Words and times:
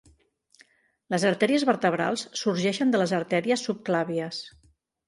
Les 1.15 1.25
artèries 1.31 1.67
vertebrals 1.71 2.25
sorgeixen 2.43 2.95
de 2.97 3.05
les 3.05 3.17
artèries 3.21 3.71
subclàvies. 3.71 4.43